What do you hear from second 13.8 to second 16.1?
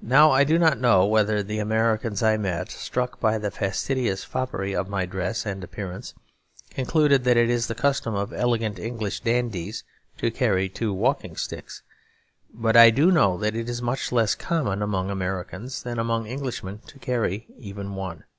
much less common among Americans than